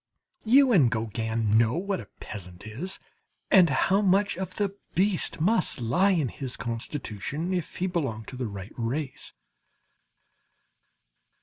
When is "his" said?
6.29-6.57